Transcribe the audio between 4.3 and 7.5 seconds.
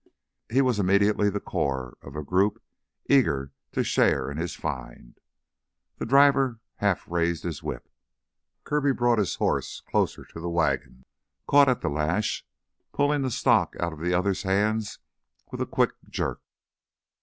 in his find. The driver half raised